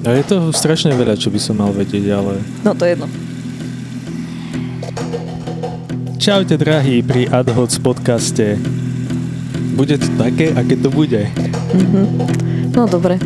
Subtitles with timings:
[0.00, 2.40] A je toho strašne veľa, čo by som mal vedieť, ale...
[2.64, 3.08] No to je jedno.
[6.16, 8.56] Čaute drahí pri AdHoc podcaste.
[9.76, 11.28] Bude to také, aké to bude.
[11.76, 12.02] Mhm.
[12.72, 13.20] No dobre,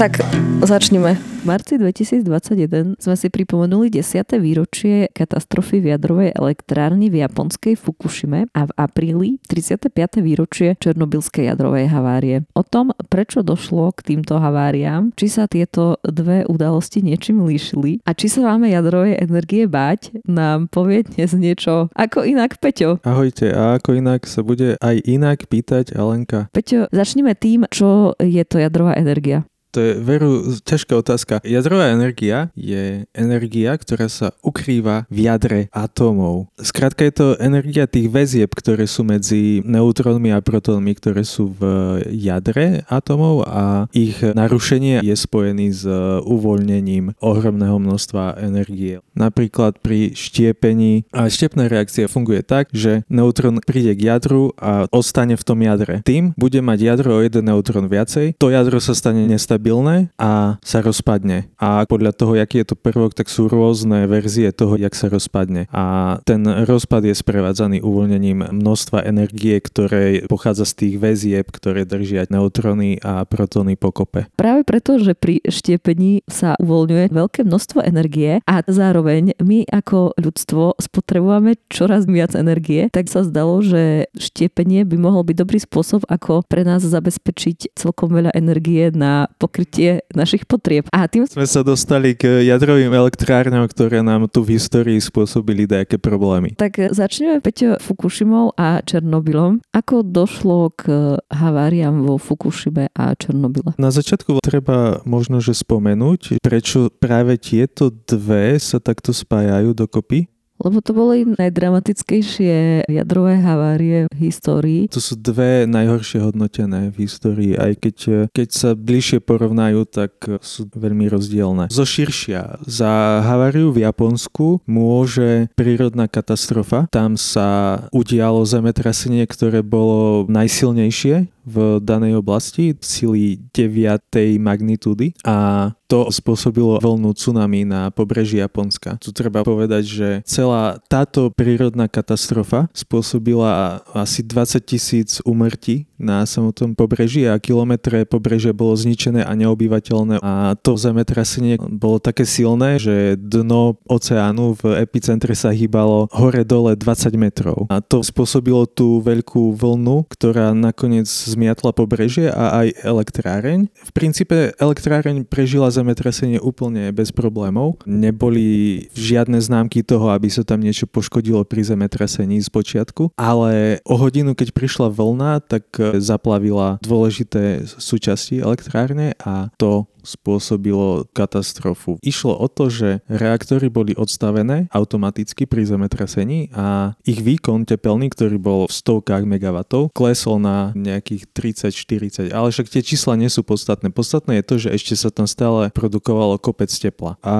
[0.00, 0.24] tak
[0.64, 4.34] začneme marci 2021 sme si pripomenuli 10.
[4.42, 9.94] výročie katastrofy v jadrovej elektrárni v japonskej Fukushime a v apríli 35.
[10.26, 12.36] výročie Černobylskej jadrovej havárie.
[12.58, 18.10] O tom, prečo došlo k týmto haváriám, či sa tieto dve udalosti niečím líšili a
[18.10, 22.98] či sa máme jadrovej energie báť, nám povie dnes niečo ako inak Peťo.
[23.06, 26.50] Ahojte, a ako inak sa bude aj inak pýtať Alenka.
[26.50, 29.46] Peťo, začneme tým, čo je to jadrová energia.
[29.76, 31.44] To je veru ťažká otázka.
[31.44, 36.48] Jadrová energia je energia, ktorá sa ukrýva v jadre atómov.
[36.56, 41.60] Skrátka je to energia tých väzieb, ktoré sú medzi neutrónmi a protónmi, ktoré sú v
[42.08, 45.84] jadre atómov a ich narušenie je spojený s
[46.24, 49.04] uvoľnením ohromného množstva energie.
[49.12, 55.36] Napríklad pri štiepení a štiepná reakcia funguje tak, že neutrón príde k jadru a ostane
[55.36, 56.00] v tom jadre.
[56.00, 60.62] Tým bude mať jadro o jeden neutrón viacej, to jadro sa stane nestabilné stabilné a
[60.62, 61.50] sa rozpadne.
[61.58, 65.66] A podľa toho, aký je to prvok, tak sú rôzne verzie toho, jak sa rozpadne.
[65.74, 72.30] A ten rozpad je sprevádzaný uvoľnením množstva energie, ktoré pochádza z tých väzieb, ktoré držia
[72.30, 74.30] neutróny a protóny pokope.
[74.38, 80.78] Práve preto, že pri štiepení sa uvoľňuje veľké množstvo energie a zároveň my ako ľudstvo
[80.78, 86.46] spotrebujeme čoraz viac energie, tak sa zdalo, že štiepenie by mohol byť dobrý spôsob, ako
[86.46, 90.84] pre nás zabezpečiť celkom veľa energie na pokrytie pokrytie našich potrieb.
[90.92, 95.96] A tým sme sa dostali k jadrovým elektrárňam, ktoré nám tu v histórii spôsobili nejaké
[95.96, 96.52] problémy.
[96.60, 99.64] Tak začneme Peťo Fukushimou a Černobylom.
[99.72, 103.72] Ako došlo k haváriám vo Fukushime a Černobyle?
[103.80, 110.28] Na začiatku treba možno, že spomenúť, prečo práve tieto dve sa takto spájajú dokopy.
[110.56, 114.82] Lebo to boli najdramatickejšie jadrové havárie v histórii.
[114.88, 117.96] To sú dve najhoršie hodnotené v histórii, aj keď,
[118.32, 121.68] keď sa bližšie porovnajú, tak sú veľmi rozdielne.
[121.68, 126.88] Zo širšia, za haváriu v Japonsku môže prírodná katastrofa.
[126.88, 134.42] Tam sa udialo zemetrasenie, ktoré bolo najsilnejšie v danej oblasti, sily 9.
[134.42, 138.98] magnitúdy a to spôsobilo vlnu tsunami na pobreží Japonska.
[138.98, 146.76] Tu treba povedať, že celá táto prírodná katastrofa spôsobila asi 20 tisíc umrtí na samotnom
[146.76, 153.16] pobreží a kilometre pobrežia bolo zničené a neobyvateľné a to zemetrasenie bolo také silné, že
[153.16, 160.06] dno oceánu v epicentre sa hýbalo hore-dole 20 metrov a to spôsobilo tú veľkú vlnu,
[160.12, 163.68] ktorá nakoniec zmiatla pobrežie a aj elektráreň.
[163.72, 167.80] V princípe elektráreň prežila zemetrasenie úplne bez problémov.
[167.88, 173.96] Neboli žiadne známky toho, aby sa tam niečo poškodilo pri zemetrasení z počiatku, ale o
[173.96, 175.66] hodinu, keď prišla vlna, tak
[175.98, 181.98] zaplavila dôležité súčasti elektrárne a to spôsobilo katastrofu.
[182.06, 188.38] Išlo o to, že reaktory boli odstavené automaticky pri zemetrasení a ich výkon tepelný, ktorý
[188.38, 193.90] bol v stovkách megawatov, klesol na nejakých 30-40, ale však tie čísla nie sú podstatné.
[193.90, 197.18] Podstatné je to, že ešte sa tam stále produkovalo kopec tepla.
[197.26, 197.36] A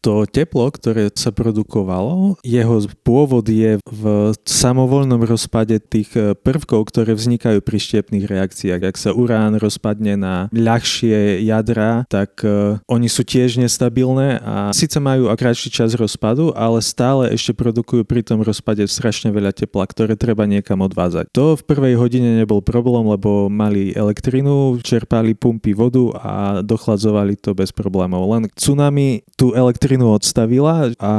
[0.00, 4.02] to teplo, ktoré sa produkovalo, jeho pôvod je v
[4.48, 6.14] samovolnom rozpade tých
[6.46, 8.80] prvkov, ktoré vznikajú pri štiepných reakciách.
[8.86, 14.96] Ak sa urán rozpadne na ľahšie jadra, tak uh, oni sú tiež nestabilné a síce
[15.00, 20.14] majú kratší čas rozpadu, ale stále ešte produkujú pri tom rozpade strašne veľa tepla, ktoré
[20.14, 21.32] treba niekam odvázať.
[21.32, 27.56] To v prvej hodine nebol problém, lebo mali elektrinu, čerpali pumpy vodu a dochladzovali to
[27.56, 28.28] bez problémov.
[28.36, 31.12] Len tsunami tú elektrinu odstavila a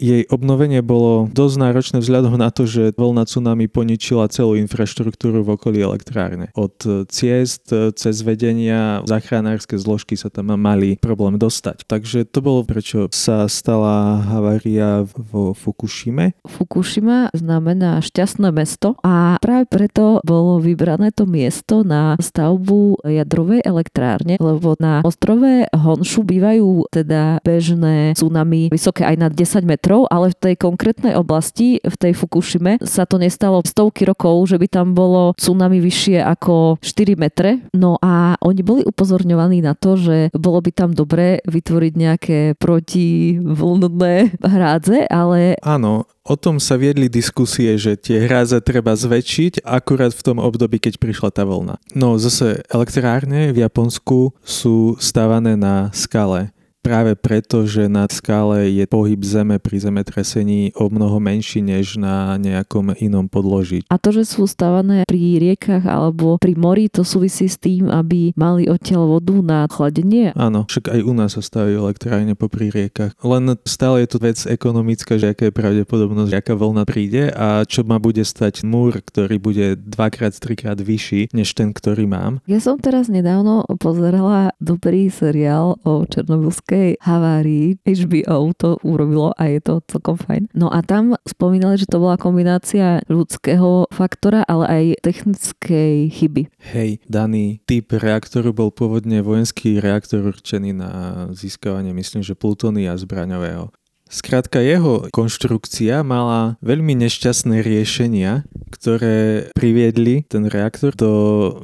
[0.00, 5.52] jej obnovenie bolo dosť náročné vzhľadom na to, že vlna tsunami poničila celú infraštruktúru v
[5.54, 6.48] okolí elektrárne.
[6.56, 6.72] Od
[7.12, 11.84] ciest cez vedenia, zachránárske zložky zložky sa tam mali problém dostať.
[11.84, 16.32] Takže to bolo, prečo sa stala havária vo Fukushime.
[16.48, 24.40] Fukushima znamená šťastné mesto a práve preto bolo vybrané to miesto na stavbu jadrovej elektrárne,
[24.40, 30.40] lebo na ostrove Honshu bývajú teda bežné tsunami vysoké aj na 10 metrov, ale v
[30.40, 35.36] tej konkrétnej oblasti, v tej Fukushime, sa to nestalo stovky rokov, že by tam bolo
[35.36, 37.60] tsunami vyššie ako 4 metre.
[37.76, 44.38] No a oni boli upozorňovaní na to, že bolo by tam dobré vytvoriť nejaké protivlnné
[44.38, 45.58] hrádze, ale...
[45.58, 50.78] Áno, O tom sa viedli diskusie, že tie hráze treba zväčšiť akurát v tom období,
[50.78, 51.82] keď prišla tá vlna.
[51.98, 58.84] No zase elektrárne v Japonsku sú stávané na skale práve preto, že na skále je
[58.90, 63.86] pohyb zeme pri zemetrasení o mnoho menší než na nejakom inom podloží.
[63.86, 68.34] A to, že sú stávané pri riekach alebo pri mori, to súvisí s tým, aby
[68.34, 70.34] mali odtiaľ vodu na chladenie?
[70.34, 73.14] Áno, však aj u nás sa stavujú elektrárne popri riekach.
[73.22, 77.86] Len stále je tu vec ekonomická, že aká je pravdepodobnosť, aká vlna príde a čo
[77.86, 82.42] ma bude stať múr, ktorý bude dvakrát, trikrát vyšší než ten, ktorý mám.
[82.50, 89.44] Ja som teraz nedávno pozerala dobrý seriál o Černobylskej veľkej havárii HBO to urobilo a
[89.52, 90.48] je to celkom fajn.
[90.56, 96.48] No a tam spomínali, že to bola kombinácia ľudského faktora, ale aj technickej chyby.
[96.72, 100.90] Hej, daný typ reaktoru bol pôvodne vojenský reaktor určený na
[101.36, 103.68] získavanie, myslím, že plutónia zbraňového.
[104.12, 111.12] Skrátka jeho konštrukcia mala veľmi nešťastné riešenia, ktoré priviedli ten reaktor do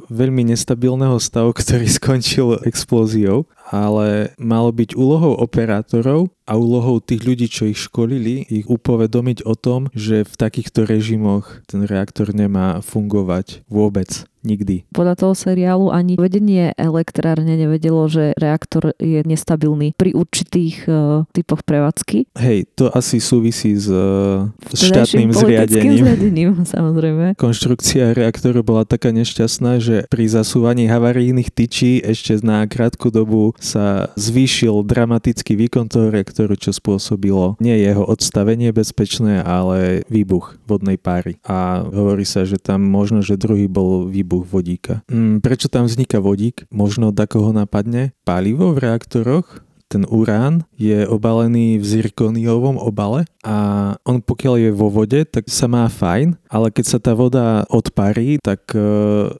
[0.09, 7.47] veľmi nestabilného stavu, ktorý skončil explóziou ale malo byť úlohou operátorov a úlohou tých ľudí,
[7.47, 13.61] čo ich školili, ich upovedomiť o tom, že v takýchto režimoch ten reaktor nemá fungovať
[13.69, 14.25] vôbec.
[14.39, 14.87] Nikdy.
[14.95, 21.67] Podľa toho seriálu ani vedenie elektrárne nevedelo, že reaktor je nestabilný pri určitých uh, typoch
[21.67, 22.31] prevádzky.
[22.39, 26.03] Hej, to asi súvisí s uh, štátnym zriadením.
[26.03, 26.49] zriadením.
[26.75, 27.35] Samozrejme.
[27.35, 34.07] Konštrukcia reaktoru bola taká nešťastná, že pri zasúvaní havarijných tyčí ešte na krátku dobu sa
[34.15, 41.35] zvýšil dramatický výkon toho reaktoru, čo spôsobilo nie jeho odstavenie bezpečné, ale výbuch vodnej páry.
[41.43, 45.01] A hovorí sa, že tam možno, že druhý bol výbuch vodíka.
[45.09, 46.69] Mm, prečo tam vzniká vodík?
[46.69, 48.13] Možno da koho napadne?
[48.21, 49.65] Palivo v reaktoroch?
[49.89, 55.67] ten urán je obalený v zirkoniovom obale a on pokiaľ je vo vode, tak sa
[55.67, 58.79] má fajn, ale keď sa tá voda odparí, tak e,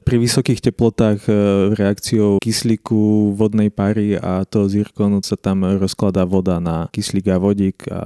[0.04, 1.32] pri vysokých teplotách e,
[1.72, 7.88] reakciou kyslíku, vodnej pary a toho zirkonu sa tam rozkladá voda na kyslík a vodík
[7.88, 8.00] a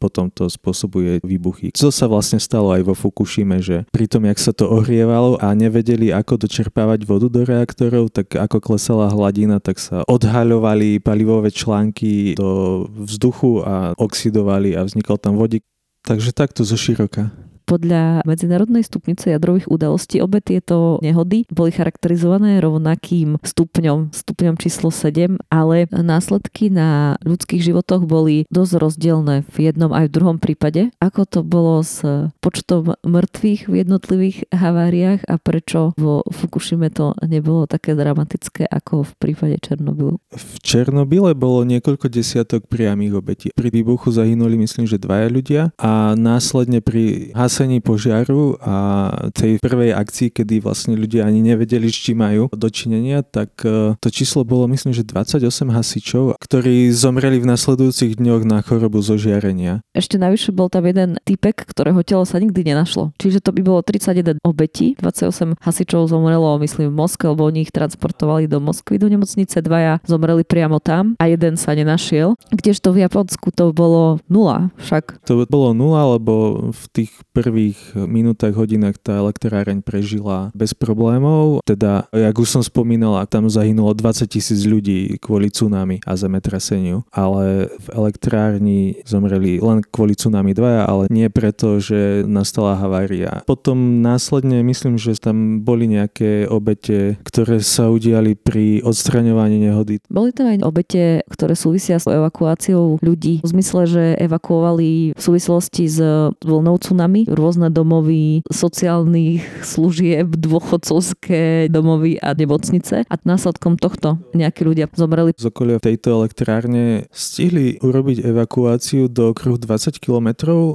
[0.00, 1.72] potom to spôsobuje výbuchy.
[1.76, 5.52] Co sa vlastne stalo aj vo Fukushime, že pri tom, jak sa to ohrievalo a
[5.52, 11.98] nevedeli, ako dočerpávať vodu do reaktorov, tak ako klesala hladina, tak sa odhaľovali palivové články
[11.98, 15.66] články do vzduchu a oxidovali a vznikol tam vodík.
[16.06, 17.34] Takže takto zo široka.
[17.68, 25.36] Podľa Medzinárodnej stupnice jadrových udalostí obe tieto nehody boli charakterizované rovnakým stupňom, stupňom číslo 7,
[25.52, 30.88] ale následky na ľudských životoch boli dosť rozdielne v jednom aj v druhom prípade.
[30.96, 32.00] Ako to bolo s
[32.40, 39.12] počtom mŕtvych v jednotlivých haváriách a prečo vo Fukushime to nebolo také dramatické ako v
[39.20, 40.16] prípade Černobylu?
[40.32, 43.46] V Černobyle bolo niekoľko desiatok priamých obetí.
[43.52, 49.58] Pri výbuchu zahynuli myslím, že dvaja ľudia a následne pri has hasení požiaru a tej
[49.58, 54.46] prvej akcii, kedy vlastne ľudia ani nevedeli, s čím majú dočinenia, tak e, to číslo
[54.46, 55.42] bolo myslím, že 28
[55.74, 59.82] hasičov, ktorí zomreli v nasledujúcich dňoch na chorobu zo žiarenia.
[59.90, 63.10] Ešte navyše bol tam jeden typek, ktorého telo sa nikdy nenašlo.
[63.18, 67.74] Čiže to by bolo 31 obetí, 28 hasičov zomrelo, myslím, v Moskve, lebo oni ich
[67.74, 72.38] transportovali do Moskvy do nemocnice, dvaja zomreli priamo tam a jeden sa nenašiel.
[72.54, 75.26] Kdežto v Japonsku to bolo nula však.
[75.26, 81.64] To bolo nula, lebo v tých prvých prvých minútach, hodinách tá elektráreň prežila bez problémov.
[81.64, 87.72] Teda, jak už som spomínal, tam zahynulo 20 tisíc ľudí kvôli tsunami a zemetraseniu, ale
[87.72, 93.40] v elektrárni zomreli len kvôli tsunami dvaja, ale nie preto, že nastala havária.
[93.48, 100.04] Potom následne myslím, že tam boli nejaké obete, ktoré sa udiali pri odstraňovaní nehody.
[100.12, 103.40] Boli tam aj obete, ktoré súvisia s evakuáciou ľudí.
[103.40, 105.98] V zmysle, že evakuovali v súvislosti s
[106.44, 114.90] vlnou tsunami rôzne domovy sociálnych služieb, dôchodcovské domovy a nemocnice a následkom tohto nejakí ľudia
[114.92, 115.30] zomreli.
[115.38, 120.28] Z okolia tejto elektrárne stihli urobiť evakuáciu do okruhu 20 km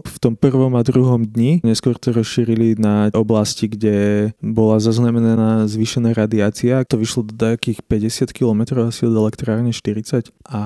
[0.03, 1.59] v tom prvom a druhom dni.
[1.65, 6.85] Neskôr to rozšírili na oblasti, kde bola zaznamenaná zvýšená radiácia.
[6.87, 10.61] To vyšlo do takých 50 km asi od elektrárne 40 a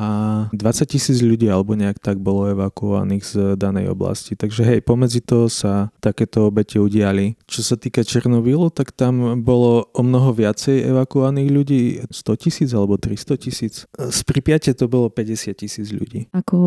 [0.51, 0.58] 20
[0.89, 4.34] tisíc ľudí alebo nejak tak bolo evakuovaných z danej oblasti.
[4.34, 7.38] Takže hej, pomedzi to sa sa takéto obete udiali.
[7.46, 12.98] Čo sa týka Černobylu, tak tam bolo o mnoho viacej evakuovaných ľudí, 100 tisíc alebo
[12.98, 13.86] 300 tisíc.
[13.93, 16.34] Z Pripiate to bolo 50 tisíc ľudí.
[16.34, 16.57] Ako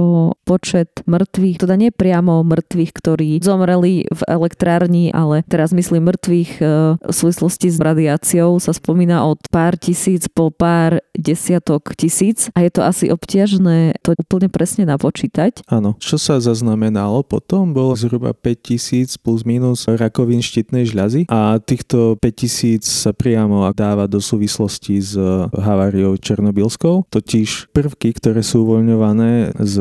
[0.47, 6.65] počet mŕtvych, teda nie priamo mŕtvych, ktorí zomreli v elektrárni, ale teraz myslím mŕtvych e,
[7.01, 12.71] v súvislosti s radiáciou sa spomína od pár tisíc po pár desiatok tisíc a je
[12.71, 15.67] to asi obťažné to úplne presne napočítať.
[15.69, 15.97] Áno.
[15.99, 18.61] Čo sa zaznamenalo potom, bolo zhruba 5
[19.01, 25.01] tisíc plus minus rakovín štítnej žľazy a týchto 5 tisíc sa priamo dáva do súvislosti
[25.01, 25.17] s
[25.57, 27.09] haváriou Černobylskou.
[27.09, 29.77] Totiž prvky, ktoré sú uvoľňované z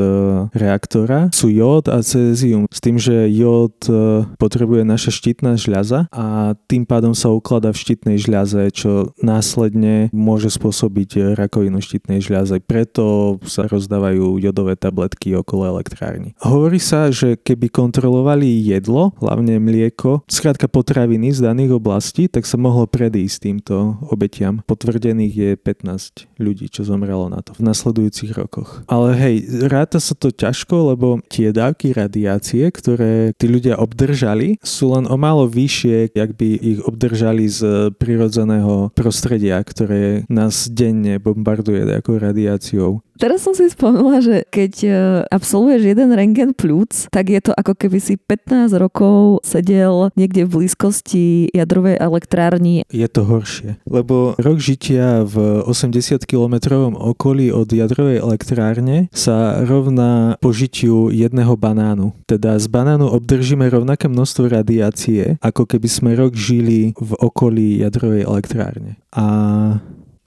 [0.55, 2.63] reaktora sú jód a cézium.
[2.71, 7.81] S tým, že jód e, potrebuje naša štítna žľaza a tým pádom sa ukladá v
[7.83, 12.63] štítnej žľaze, čo následne môže spôsobiť rakovinu štítnej žľaze.
[12.63, 16.39] Preto sa rozdávajú jodové tabletky okolo elektrárny.
[16.39, 22.61] Hovorí sa, že keby kontrolovali jedlo, hlavne mlieko, skrátka potraviny z daných oblastí, tak sa
[22.61, 24.61] mohlo predísť týmto obetiam.
[24.69, 28.85] Potvrdených je 15 ľudí, čo zomrelo na to v nasledujúcich rokoch.
[28.85, 34.93] Ale hej, ráta sa to ťažko, lebo tie dávky radiácie, ktoré tí ľudia obdržali, sú
[34.93, 41.83] len o málo vyššie, jak by ich obdržali z prirodzeného prostredia, ktoré nás denne bombarduje
[41.83, 43.01] nejakou radiáciou.
[43.19, 44.91] Teraz som si spomenula, že keď e,
[45.27, 50.63] absolvuješ jeden rengen plúc, tak je to ako keby si 15 rokov sedel niekde v
[50.63, 52.87] blízkosti jadrovej elektrárni.
[52.87, 60.39] Je to horšie, lebo rok žitia v 80 kilometrovom okolí od jadrovej elektrárne sa rovná
[60.39, 62.15] požitiu jedného banánu.
[62.23, 68.23] Teda z banánu obdržíme rovnaké množstvo radiácie, ako keby sme rok žili v okolí jadrovej
[68.23, 68.95] elektrárne.
[69.11, 69.27] A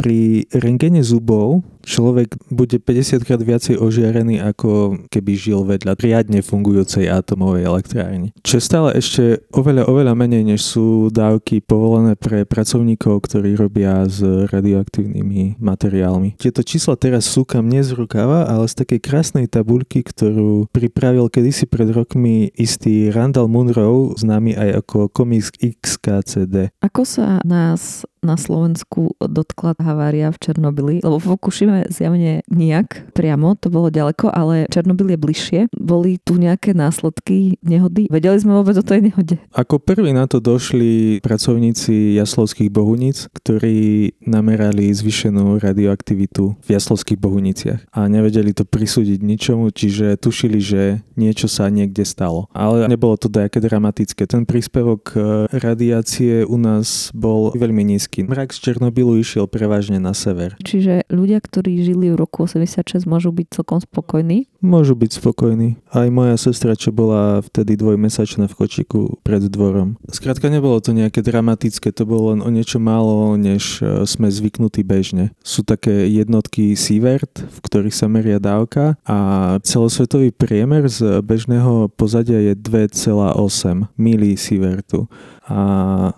[0.03, 7.07] pri rengene zubov človek bude 50 krát viacej ožiarený, ako keby žil vedľa riadne fungujúcej
[7.11, 8.29] atomovej elektrárne.
[8.43, 14.07] Čo je stále ešte oveľa, oveľa menej, než sú dávky povolené pre pracovníkov, ktorí robia
[14.07, 16.39] s radioaktívnymi materiálmi.
[16.39, 21.69] Tieto čísla teraz súkam nie z rukava, ale z takej krásnej tabulky, ktorú pripravil kedysi
[21.69, 26.75] pred rokmi istý Randall Munro, známy aj ako komiks XKCD.
[26.83, 31.35] Ako sa nás na Slovensku dotkla havária v Černobyli, lebo v
[31.73, 35.61] Fukushime zjavne nijak priamo, to bolo ďaleko, ale Černobyl je bližšie.
[35.73, 38.09] Boli tu nejaké následky nehody?
[38.12, 39.41] Vedeli sme vôbec o tej nehode?
[39.57, 47.81] Ako prvý na to došli pracovníci jaslovských bohuníc, ktorí namerali zvyšenú radioaktivitu v jaslovských bohuniciach
[47.93, 50.83] a nevedeli to prisúdiť ničomu, čiže tušili, že
[51.17, 52.52] niečo sa niekde stalo.
[52.52, 54.29] Ale nebolo to nejaké dramatické.
[54.29, 55.17] Ten príspevok
[55.52, 58.26] radiácie u nás bol veľmi nízky.
[58.26, 60.59] Mrak z Černobylu išiel prevažne na sever.
[60.61, 64.50] Čiže ľudia, ktorí žili v roku 86, môžu byť celkom spokojní?
[64.59, 65.78] Môžu byť spokojní.
[65.90, 69.99] Aj moja sestra, čo bola vtedy dvojmesačná v kočiku pred dvorom.
[70.11, 74.83] Skrátka nebolo to nejaké dramatické, to bolo len o niečo málo, než e, sme zvyknutí
[74.83, 75.35] bežne.
[75.42, 79.19] Sú také jednotky Sievert, v ktorých sa meria dávka a
[79.62, 85.07] celosvetový priemer z bežného pozadia je 2,8 milisievertu
[85.49, 85.61] a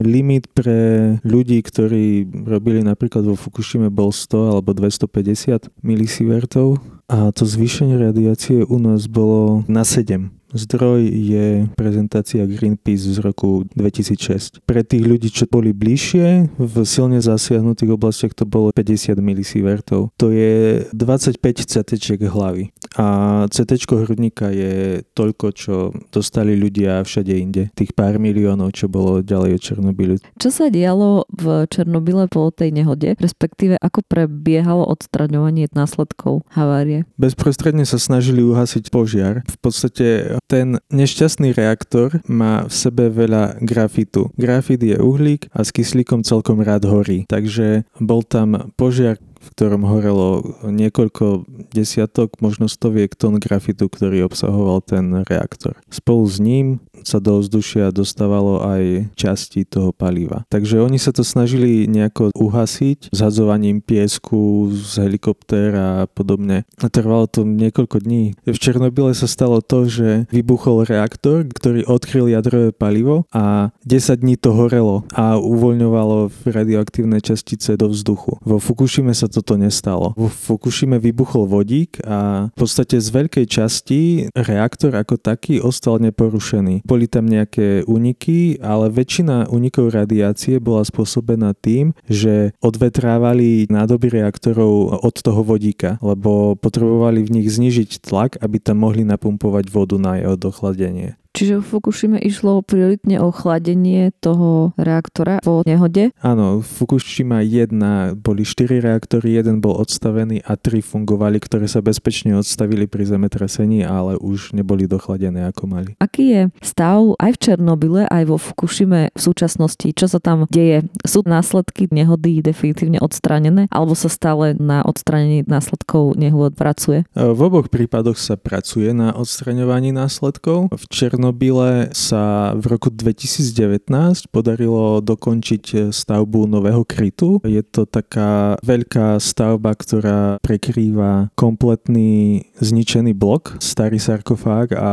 [0.04, 6.76] limit pre ľudí, ktorí robili napríklad vo Fukushime bol 100 alebo 250 milisievertov
[7.08, 13.66] a to zvýšenie radiácie u nás bolo na 7 Zdroj je prezentácia Greenpeace z roku
[13.74, 14.62] 2006.
[14.62, 20.14] Pre tých ľudí, čo boli bližšie, v silne zasiahnutých oblastiach to bolo 50 milisievertov.
[20.14, 22.70] To je 25 CT hlavy.
[22.94, 23.06] A
[23.50, 25.74] CT hrudníka je toľko, čo
[26.14, 27.74] dostali ľudia všade inde.
[27.74, 30.14] Tých pár miliónov, čo bolo ďalej od Černobylu.
[30.38, 37.02] Čo sa dialo v Černobyle po tej nehode, respektíve ako prebiehalo odstraňovanie následkov havárie?
[37.18, 39.42] Bezprostredne sa snažili uhasiť požiar.
[39.50, 44.30] V podstate ten nešťastný reaktor má v sebe veľa grafitu.
[44.36, 47.24] Grafit je uhlík a s kyslíkom celkom rád horí.
[47.26, 54.80] Takže bol tam požiar v ktorom horelo niekoľko desiatok, možno stoviek tón grafitu, ktorý obsahoval
[54.80, 55.76] ten reaktor.
[55.92, 60.48] Spolu s ním sa do vzdušia dostávalo aj časti toho paliva.
[60.48, 66.64] Takže oni sa to snažili nejako uhasiť zhadzovaním piesku z helikoptéra a podobne.
[66.80, 68.38] A trvalo to niekoľko dní.
[68.48, 74.40] V Černobyle sa stalo to, že vybuchol reaktor, ktorý odkryl jadrové palivo a 10 dní
[74.40, 78.40] to horelo a uvoľňovalo radioaktívne častice do vzduchu.
[78.40, 80.14] Vo Fukushime sa toto nestalo.
[80.14, 84.00] Vo Fukushime vybuchol vodík a v podstate z veľkej časti
[84.32, 86.86] reaktor ako taký ostal neporušený.
[86.86, 95.02] Boli tam nejaké úniky, ale väčšina únikov radiácie bola spôsobená tým, že odvetrávali nádoby reaktorov
[95.02, 100.20] od toho vodíka, lebo potrebovali v nich znižiť tlak, aby tam mohli napumpovať vodu na
[100.20, 101.18] jeho dochladenie.
[101.34, 106.14] Čiže v Fukushime išlo prioritne o chladenie toho reaktora po nehode?
[106.22, 112.38] Áno, Fukushima 1 boli 4 reaktory, jeden bol odstavený a 3 fungovali, ktoré sa bezpečne
[112.38, 115.90] odstavili pri zemetrasení, ale už neboli dochladené ako mali.
[115.98, 119.90] Aký je stav aj v Černobyle, aj vo Fukushime v súčasnosti?
[119.90, 120.86] Čo sa tam deje?
[121.02, 127.02] Sú následky nehody definitívne odstranené, alebo sa stále na odstranení následkov nehôd pracuje?
[127.18, 130.70] V oboch prípadoch sa pracuje na odstraňovaní následkov.
[130.70, 130.84] V
[131.24, 133.88] Černobyle sa v roku 2019
[134.28, 137.40] podarilo dokončiť stavbu nového krytu.
[137.48, 144.92] Je to taká veľká stavba, ktorá prekrýva kompletný zničený blok, starý sarkofág a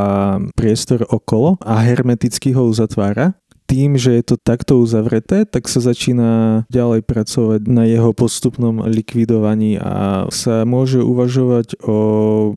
[0.55, 3.35] priestor okolo a hermeticky ho uzatvára
[3.71, 9.79] tým, že je to takto uzavreté, tak sa začína ďalej pracovať na jeho postupnom likvidovaní
[9.79, 11.97] a sa môže uvažovať o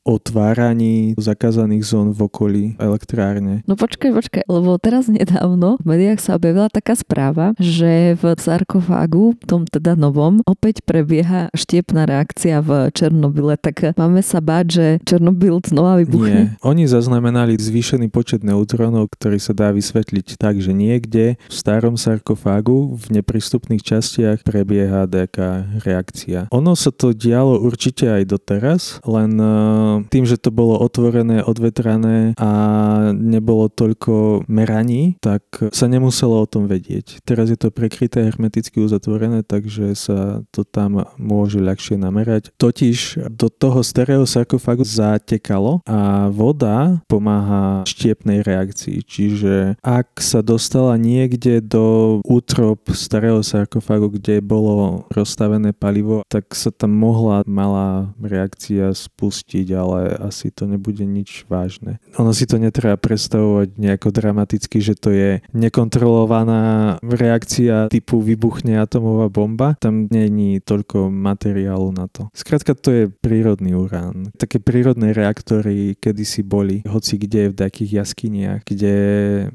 [0.03, 3.63] otváraní zakázaných zón v okolí elektrárne.
[3.71, 9.39] No počkaj, počkaj, lebo teraz nedávno v médiách sa objavila taká správa, že v sarkofágu,
[9.47, 15.63] tom teda novom, opäť prebieha štiepná reakcia v Černobyle, tak máme sa báť, že Černobyl
[15.63, 16.59] znova vybuchne?
[16.59, 21.53] Nie, oni zaznamenali zvýšený počet neutrónov, ktorý sa dá vysvetliť tak, že nie niekde v
[21.53, 26.49] starom sarkofágu v neprístupných častiach prebieha nejaká reakcia.
[26.49, 29.55] Ono sa to dialo určite aj doteraz, len e,
[30.09, 32.51] tým, že to bolo otvorené, odvetrané a
[33.13, 37.21] nebolo toľko meraní, tak sa nemuselo o tom vedieť.
[37.25, 42.53] Teraz je to prekryté hermeticky uzatvorené, takže sa to tam môže ľahšie namerať.
[42.57, 49.05] Totiž do toho starého sarkofágu zatekalo a voda pomáha štiepnej reakcii.
[49.05, 56.75] Čiže ak sa dostala niekde do útrop starého sarkofágu, kde bolo rozstavené palivo, tak sa
[56.75, 62.03] tam mohla malá reakcia spustiť, ale asi to nebude nič vážne.
[62.19, 69.31] Ono si to netreba predstavovať nejako dramaticky, že to je nekontrolovaná reakcia typu vybuchne atomová
[69.31, 69.79] bomba.
[69.79, 72.27] Tam není toľko materiálu na to.
[72.35, 74.35] Skrátka to je prírodný urán.
[74.35, 78.97] Také prírodné reaktory kedysi boli, hoci kde v takých jaskyniach, kde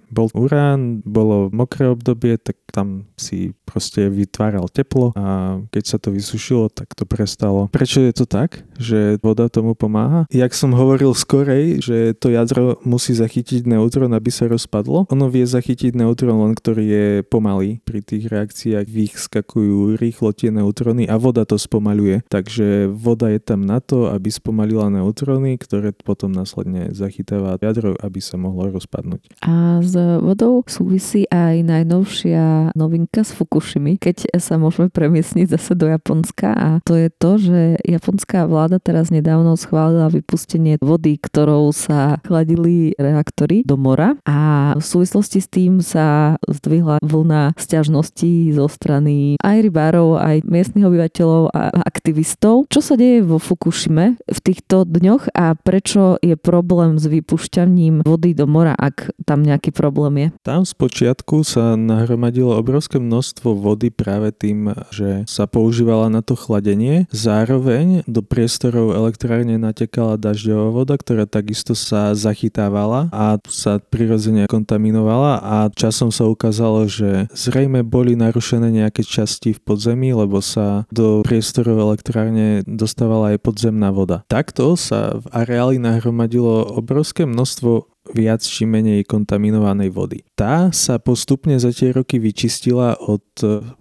[0.08, 5.98] bol urán, bol bolo mokré obdobie, tak tam si proste vytváral teplo a keď sa
[6.00, 7.68] to vysušilo, tak to prestalo.
[7.68, 10.24] Prečo je to tak, že voda tomu pomáha?
[10.32, 15.10] Jak som hovoril skorej, že to jadro musí zachytiť neutrón, aby sa rozpadlo.
[15.10, 17.82] Ono vie zachytiť neutrón len, ktorý je pomalý.
[17.84, 22.22] Pri tých reakciách vyskakujú rýchlo tie neutróny a voda to spomaluje.
[22.30, 28.22] Takže voda je tam na to, aby spomalila neutróny, ktoré potom následne zachytáva jadro, aby
[28.22, 29.42] sa mohlo rozpadnúť.
[29.42, 35.74] A s vodou súvisí asi aj najnovšia novinka z Fukushimy, keď sa môžeme premiesniť zase
[35.74, 41.74] do Japonska a to je to, že japonská vláda teraz nedávno schválila vypustenie vody, ktorou
[41.74, 48.69] sa chladili reaktory do mora a v súvislosti s tým sa zdvihla vlna sťažností zo
[48.69, 52.69] strany aj rybárov, aj miestnych obyvateľov a aktivistov.
[52.69, 58.37] Čo sa deje vo Fukushime v týchto dňoch a prečo je problém s vypušťaním vody
[58.37, 60.27] do mora, ak tam nejaký problém je?
[60.45, 66.35] Tam spočíva začiatku sa nahromadilo obrovské množstvo vody práve tým, že sa používala na to
[66.35, 67.07] chladenie.
[67.16, 75.40] Zároveň do priestorov elektrárne natekala dažďová voda, ktorá takisto sa zachytávala a sa prirodzene kontaminovala
[75.40, 81.24] a časom sa ukázalo, že zrejme boli narušené nejaké časti v podzemí, lebo sa do
[81.24, 84.27] priestorov elektrárne dostávala aj podzemná voda.
[84.27, 90.19] Takto sa v areáli nahromadilo obrovské množstvo viac či menej kontaminovanej vody.
[90.33, 93.25] Tá sa postupne za tie roky vyčistila od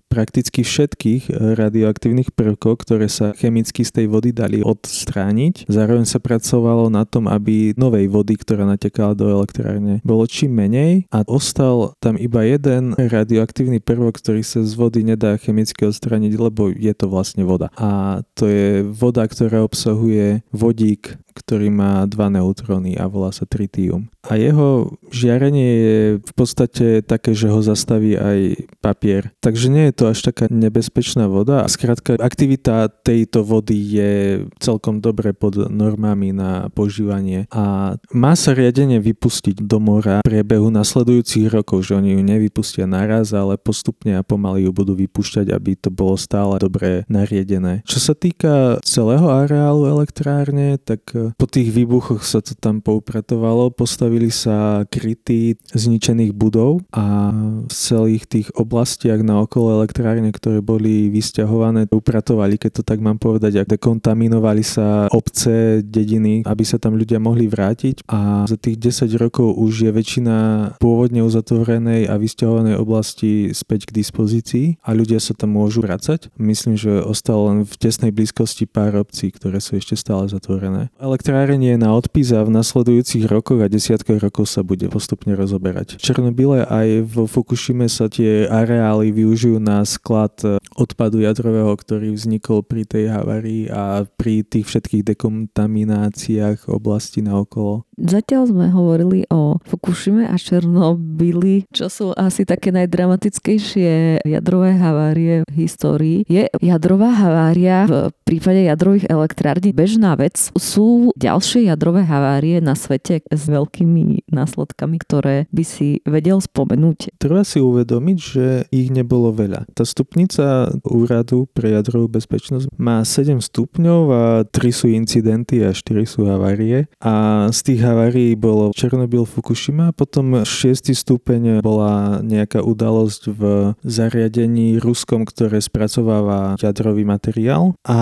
[0.08, 5.68] prakticky všetkých eh, radioaktívnych prvkov, ktoré sa chemicky z tej vody dali odstrániť.
[5.68, 11.04] Zároveň sa pracovalo na tom, aby novej vody, ktorá natekala do elektrárne, bolo čím menej
[11.12, 16.72] a ostal tam iba jeden radioaktívny prvok, ktorý sa z vody nedá chemicky odstrániť, lebo
[16.72, 17.68] je to vlastne voda.
[17.76, 24.10] A to je voda, ktorá obsahuje vodík, ktorý má dva neutróny a volá sa tritium.
[24.26, 29.30] A jeho žiarenie je v podstate také, že ho zastaví aj papier.
[29.40, 34.12] Takže nie je to až taká nebezpečná voda a skrátka aktivita tejto vody je
[34.58, 40.68] celkom dobre pod normami na požívanie a má sa riadenie vypustiť do mora v priebehu
[40.68, 45.78] nasledujúcich rokov, že oni ju nevypustia naraz, ale postupne a pomaly ju budú vypúšťať, aby
[45.78, 47.86] to bolo stále dobre nariedené.
[47.86, 54.32] Čo sa týka celého areálu elektrárne, tak po tých výbuchoch sa to tam poupratovalo, postavili
[54.32, 57.34] sa kryty zničených budov a
[57.68, 63.18] v celých tých oblastiach na okolo elektrárne, ktoré boli vysťahované, upratovali, keď to tak mám
[63.18, 68.78] povedať, ak dekontaminovali sa obce, dediny, aby sa tam ľudia mohli vrátiť a za tých
[68.78, 70.36] 10 rokov už je väčšina
[70.78, 76.30] pôvodne uzatvorenej a vysťahovanej oblasti späť k dispozícii a ľudia sa tam môžu vrácať.
[76.38, 80.92] Myslím, že ostalo len v tesnej blízkosti pár obcí, ktoré sú ešte stále zatvorené.
[81.18, 85.98] Elektrárenie je na odpis a v nasledujúcich rokoch a desiatkách rokov sa bude postupne rozoberať.
[85.98, 90.38] V Černobyle aj v Fukushime sa tie areály využijú na sklad
[90.78, 97.82] odpadu jadrového, ktorý vznikol pri tej havárii a pri tých všetkých dekontamináciách oblasti na okolo.
[97.98, 105.66] Zatiaľ sme hovorili o Fukushime a Černobyli, čo sú asi také najdramatickejšie jadrové havárie v
[105.66, 106.22] histórii.
[106.30, 110.54] Je jadrová havária v prípade jadrových elektrární bežná vec.
[110.54, 117.16] Sú ďalšie jadrové havárie na svete s veľkými následkami, ktoré by si vedel spomenúť.
[117.20, 119.70] Treba si uvedomiť, že ich nebolo veľa.
[119.72, 126.04] Tá stupnica úradu pre jadrovú bezpečnosť má 7 stupňov a 3 sú incidenty a 4
[126.04, 126.90] sú havárie.
[127.00, 130.92] A z tých havárií bolo Černobyl, Fukushima, potom 6.
[130.92, 133.42] stupeň bola nejaká udalosť v
[133.84, 137.98] zariadení ruskom, ktoré spracováva jadrový materiál a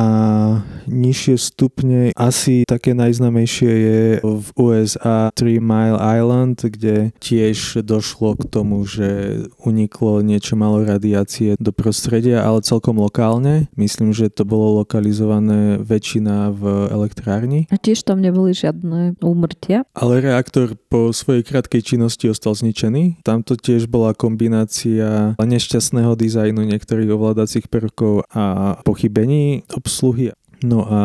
[0.89, 8.47] nižšie stupne asi také najznamejšie je v USA Three Mile Island, kde tiež došlo k
[8.47, 13.67] tomu, že uniklo niečo malo radiácie do prostredia, ale celkom lokálne.
[13.75, 16.63] Myslím, že to bolo lokalizované väčšina v
[16.95, 17.67] elektrárni.
[17.75, 19.83] A tiež tam neboli žiadne úmrtia.
[19.91, 23.27] Ale reaktor po svojej krátkej činnosti ostal zničený.
[23.27, 30.31] Tamto tiež bola kombinácia nešťastného dizajnu niektorých ovládacích prvkov a pochybení obsluhy
[30.65, 31.01] No a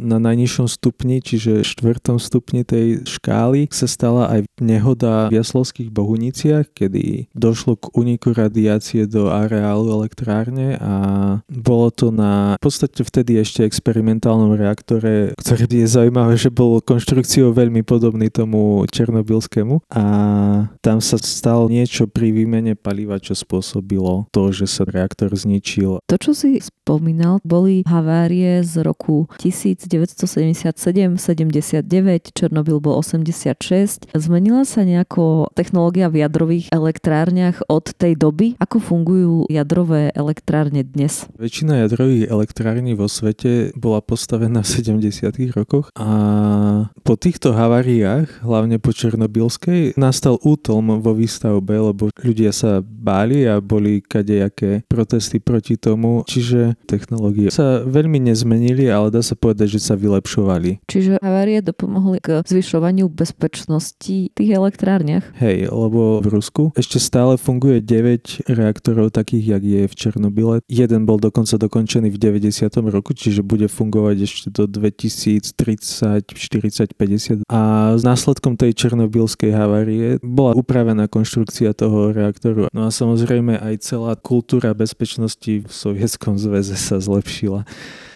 [0.00, 6.72] na najnižšom stupni, čiže štvrtom stupni tej škály sa stala aj nehoda v Jaslovských Bohuniciach,
[6.72, 10.94] kedy došlo k uniku radiácie do areálu elektrárne a
[11.50, 17.52] bolo to na v podstate vtedy ešte experimentálnom reaktore, ktorý je zaujímavé, že bol konštrukciou
[17.52, 20.04] veľmi podobný tomu černobylskému a
[20.80, 26.00] tam sa stalo niečo pri výmene paliva, čo spôsobilo to, že sa reaktor zničil.
[26.04, 31.16] To, čo si spomínal, boli havárie roku 1977-79,
[32.30, 34.06] Černobyl bol 86.
[34.14, 38.54] Zmenila sa nejako technológia v jadrových elektrárniach od tej doby?
[38.62, 41.26] Ako fungujú jadrové elektrárne dnes?
[41.40, 44.68] Väčšina jadrových elektrární vo svete bola postavená v
[45.00, 45.56] 70.
[45.56, 46.08] rokoch a
[47.02, 53.58] po týchto haváriách, hlavne po Černobylskej, nastal útlm vo výstavbe, lebo ľudia sa báli a
[53.58, 58.20] boli kadejaké protesty proti tomu, čiže technológie sa veľmi
[58.60, 60.84] nezmenili zmenili, ale dá sa povedať, že sa vylepšovali.
[60.86, 65.24] Čiže havárie dopomohli k zvyšovaniu bezpečnosti tých elektrárniach?
[65.40, 70.56] Hej, lebo v Rusku ešte stále funguje 9 reaktorov takých, jak je v Černobyle.
[70.68, 72.68] Jeden bol dokonca dokončený v 90.
[72.92, 75.50] roku, čiže bude fungovať ešte do 2030,
[76.30, 77.48] 40, 50.
[77.48, 82.68] A s následkom tej černobylskej havárie bola upravená konštrukcia toho reaktoru.
[82.70, 87.64] No a samozrejme aj celá kultúra bezpečnosti v Sovietskom zväze sa zlepšila.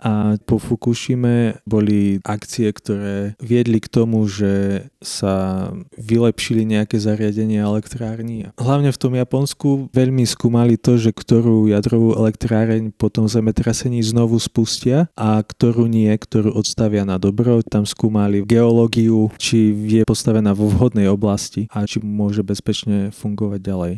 [0.04, 8.50] A po Fukushime boli akcie, ktoré viedli k tomu, že sa vylepšili nejaké zariadenia elektrární.
[8.58, 14.40] Hlavne v tom Japonsku veľmi skúmali to, že ktorú jadrovú elektráreň po tom zemetrasení znovu
[14.40, 17.60] spustia a ktorú nie, ktorú odstavia na dobro.
[17.62, 23.94] Tam skúmali geológiu, či je postavená vo vhodnej oblasti a či môže bezpečne fungovať ďalej.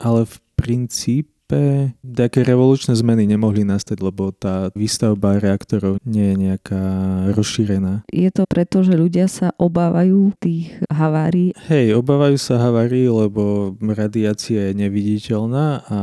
[0.00, 6.36] Ale v princípe princípe také revolučné zmeny nemohli nastať, lebo tá výstavba reaktorov nie je
[6.50, 6.82] nejaká
[7.34, 8.06] rozšírená.
[8.10, 11.54] Je to preto, že ľudia sa obávajú tých havárií?
[11.70, 15.98] Hej, obávajú sa havárií, lebo radiácia je neviditeľná a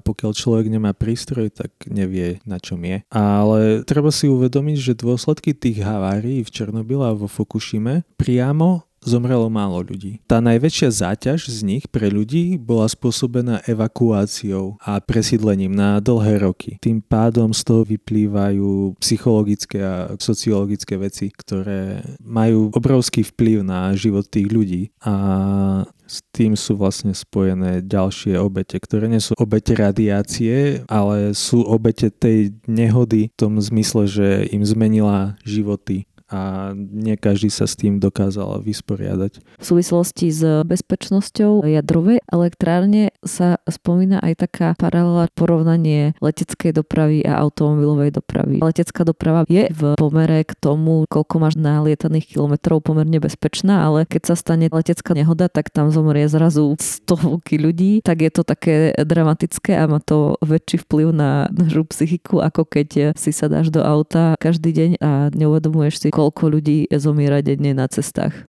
[0.00, 3.04] pokiaľ človek nemá prístroj, tak nevie, na čom je.
[3.12, 9.48] Ale treba si uvedomiť, že dôsledky tých havárií v Černobyle a vo Fukushime priamo zomrelo
[9.48, 10.20] málo ľudí.
[10.28, 16.76] Tá najväčšia záťaž z nich pre ľudí bola spôsobená evakuáciou a presídlením na dlhé roky.
[16.80, 24.28] Tým pádom z toho vyplývajú psychologické a sociologické veci, ktoré majú obrovský vplyv na život
[24.28, 25.14] tých ľudí a
[26.10, 32.10] s tým sú vlastne spojené ďalšie obete, ktoré nie sú obete radiácie, ale sú obete
[32.10, 37.98] tej nehody v tom zmysle, že im zmenila životy a nie každý sa s tým
[37.98, 39.42] dokázal vysporiadať.
[39.58, 47.42] V súvislosti s bezpečnosťou jadrovej elektrárne sa spomína aj taká paralela porovnanie leteckej dopravy a
[47.42, 48.62] automobilovej dopravy.
[48.62, 54.32] Letecká doprava je v pomere k tomu, koľko máš nalietaných kilometrov pomerne bezpečná, ale keď
[54.32, 59.74] sa stane letecká nehoda, tak tam zomrie zrazu stovky ľudí, tak je to také dramatické
[59.74, 64.38] a má to väčší vplyv na našu psychiku, ako keď si sa dáš do auta
[64.38, 68.44] každý deň a neuvedomuješ si, koľko ľudí zomiera denne na cestách.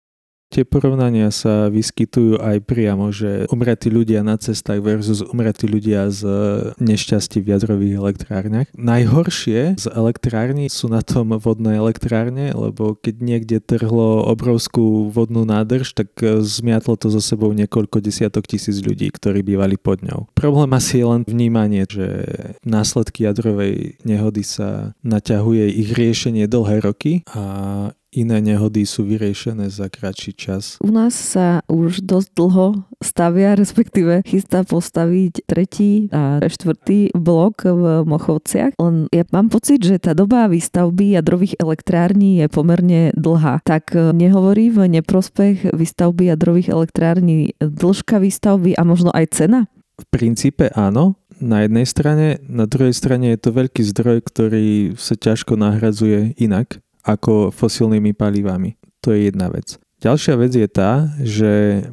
[0.52, 6.28] Tie porovnania sa vyskytujú aj priamo, že umretí ľudia na cestách versus umretí ľudia z
[6.76, 8.68] nešťastí v jadrových elektrárniach.
[8.76, 15.96] Najhoršie z elektrární sú na tom vodné elektrárne, lebo keď niekde trhlo obrovskú vodnú nádrž,
[15.96, 16.12] tak
[16.44, 20.28] zmiatlo to so sebou niekoľko desiatok tisíc ľudí, ktorí bývali pod ňou.
[20.36, 22.28] Problém asi je len vnímanie, že
[22.60, 29.88] následky jadrovej nehody sa naťahuje ich riešenie dlhé roky a iné nehody sú vyriešené za
[29.88, 30.76] kratší čas.
[30.84, 32.66] U nás sa už dosť dlho
[33.00, 38.76] stavia, respektíve chystá postaviť tretí a štvrtý blok v Mochovciach.
[38.76, 43.64] Len ja mám pocit, že tá doba výstavby jadrových elektrární je pomerne dlhá.
[43.64, 49.60] Tak e, nehovorí v neprospech výstavby jadrových elektrární dĺžka výstavby a možno aj cena?
[49.96, 55.18] V princípe áno, na jednej strane, na druhej strane je to veľký zdroj, ktorý sa
[55.18, 58.78] ťažko nahradzuje inak ako fosilnými palivami.
[59.02, 59.82] To je jedna vec.
[60.02, 61.52] Ďalšia vec je tá, že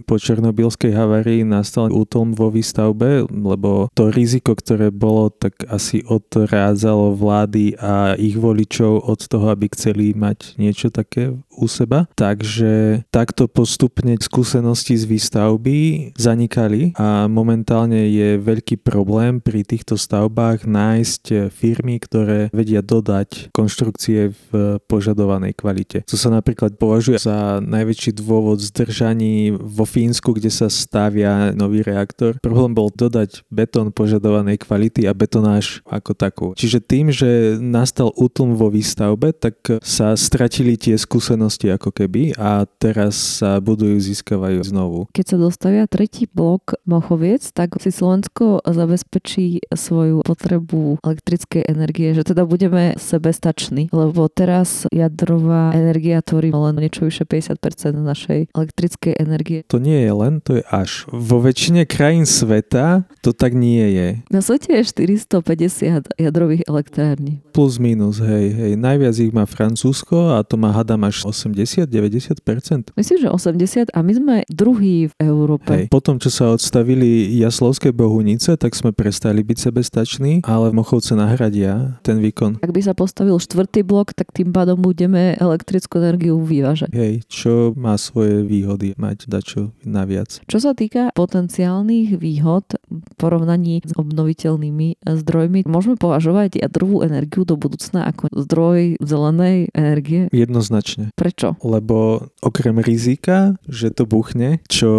[0.09, 7.13] po černobylskej havárii nastal útlm vo výstavbe, lebo to riziko, ktoré bolo, tak asi odrádzalo
[7.13, 12.07] vlády a ich voličov od toho, aby chceli mať niečo také u seba.
[12.15, 15.77] Takže takto postupne skúsenosti z výstavby
[16.15, 24.31] zanikali a momentálne je veľký problém pri týchto stavbách nájsť firmy, ktoré vedia dodať konštrukcie
[24.31, 26.07] v požadovanej kvalite.
[26.07, 32.39] To sa napríklad považuje za najväčší dôvod zdržaní vo Fínsku, kde sa stavia nový reaktor.
[32.39, 36.47] Problém bol dodať betón požadovanej kvality a betonáž ako takú.
[36.55, 42.37] Čiže tým, že nastal útlm vo výstavbe, tak sa stratili tie skúsenosti skúsenosti ako keby
[42.37, 44.99] a teraz sa budujú, získavajú znovu.
[45.09, 52.21] Keď sa dostavia tretí blok Mochoviec, tak si Slovensko zabezpečí svoju potrebu elektrickej energie, že
[52.21, 59.65] teda budeme sebestační, lebo teraz jadrová energia tvorí len niečo vyše 50% našej elektrickej energie.
[59.73, 61.09] To nie je len, to je až.
[61.09, 64.07] Vo väčšine krajín sveta to tak nie je.
[64.29, 67.41] Na svete je 450 jadrových elektrární.
[67.51, 68.73] Plus minus, hej, hej.
[68.77, 72.91] Najviac ich má Francúzsko a to má hadam až 80-90%?
[72.99, 75.71] Myslím, že 80 a my sme druhý v Európe.
[75.71, 75.85] Hej.
[75.87, 82.19] Potom, čo sa odstavili Jaslovské bohunice, tak sme prestali byť sebestační, ale Mochovce nahradia ten
[82.19, 82.59] výkon.
[82.59, 86.91] Ak by sa postavil štvrtý blok, tak tým pádom budeme elektrickú energiu vyvážať.
[86.91, 90.41] Hej, čo má svoje výhody mať dačo naviac.
[90.49, 97.55] Čo sa týka potenciálnych výhod v porovnaní s obnoviteľnými zdrojmi, môžeme považovať jadrovú energiu do
[97.55, 100.27] budúcna ako zdroj zelenej energie?
[100.33, 101.13] Jednoznačne.
[101.19, 101.53] Pre Prečo?
[101.61, 104.89] Lebo okrem rizika, že to buchne, čo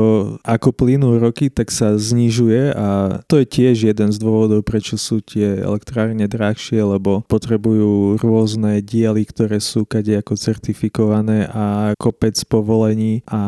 [0.47, 5.19] ako plynú roky, tak sa znižuje a to je tiež jeden z dôvodov, prečo sú
[5.19, 13.27] tie elektrárne drahšie, lebo potrebujú rôzne diely, ktoré sú kade ako certifikované a kopec povolení
[13.27, 13.43] a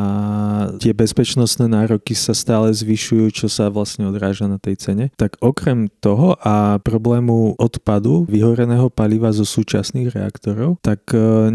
[0.83, 5.05] tie bezpečnostné nároky sa stále zvyšujú, čo sa vlastne odráža na tej cene.
[5.15, 11.47] Tak okrem toho a problému odpadu vyhoreného paliva zo súčasných reaktorov, tak e,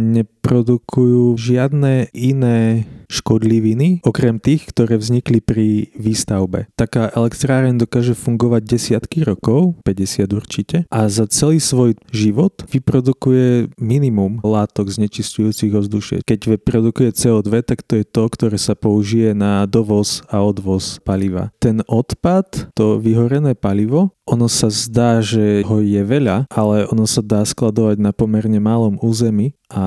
[0.48, 6.72] neprodukujú žiadne iné škodliviny, okrem tých, ktoré vznikli pri výstavbe.
[6.76, 14.44] Taká elektráreň dokáže fungovať desiatky rokov, 50 určite, a za celý svoj život vyprodukuje minimum
[14.44, 16.24] látok znečistujúcich ovzdušie.
[16.24, 21.52] Keď vyprodukuje CO2, tak to je to, ktoré sa použije na dovoz a odvoz paliva.
[21.60, 27.24] Ten odpad, to vyhorené palivo, ono sa zdá, že ho je veľa, ale ono sa
[27.24, 29.84] dá skladovať na pomerne malom území a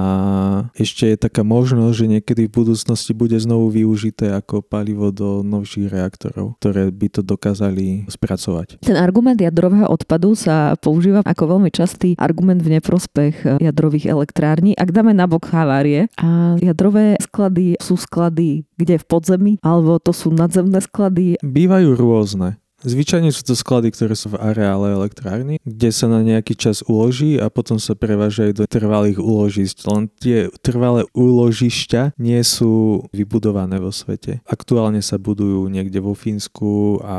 [0.77, 5.89] ešte je taká možnosť, že niekedy v budúcnosti bude znovu využité ako palivo do novších
[5.89, 8.85] reaktorov, ktoré by to dokázali spracovať.
[8.85, 14.77] Ten argument jadrového odpadu sa používa ako veľmi častý argument v neprospech jadrových elektrární.
[14.77, 20.33] Ak dáme nabok havárie a jadrové sklady sú sklady kde v podzemí, alebo to sú
[20.33, 21.37] nadzemné sklady?
[21.45, 22.57] Bývajú rôzne.
[22.81, 27.37] Zvyčajne sú to sklady, ktoré sú v areále elektrárny, kde sa na nejaký čas uloží
[27.37, 29.77] a potom sa prevážajú do trvalých úložišť.
[29.93, 34.41] Len tie trvalé úložišťa nie sú vybudované vo svete.
[34.49, 37.17] Aktuálne sa budujú niekde vo Fínsku a